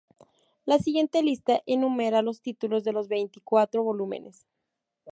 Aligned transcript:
La 0.65 0.79
siguiente 0.79 1.21
lista 1.21 1.61
enumera 1.67 2.23
los 2.23 2.41
títulos 2.41 2.83
de 2.83 2.91
los 2.91 3.07
veinticuatro 3.07 3.83
volúmenes. 3.83 4.47